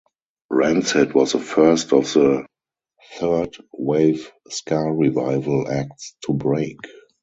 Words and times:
Rancid 0.49 1.13
was 1.13 1.33
the 1.33 1.39
first 1.39 1.93
of 1.93 2.11
the 2.11 2.47
"Third 3.19 3.55
Wave 3.71 4.31
Ska 4.49 4.79
Revival" 4.91 5.69
acts 5.71 6.15
to 6.25 6.33
break. 6.33 6.79